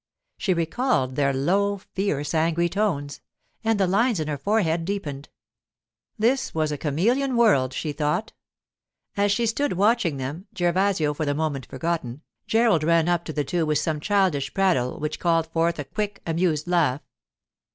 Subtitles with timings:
[0.39, 3.21] She recalled their low, fierce, angry tones;
[3.63, 5.29] and the lines in her forehead deepened.
[6.17, 8.33] This was a chameleon world, she thought.
[9.15, 13.43] As she stood watching them, Gervasio for the moment forgotten, Gerald ran up to the
[13.43, 17.01] two with some childish prattle which called forth a quick, amused laugh.